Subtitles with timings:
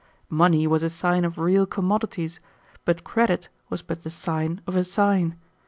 [0.31, 2.39] Money was a sign of real commodities,
[2.85, 5.35] but credit was but the sign of a sign.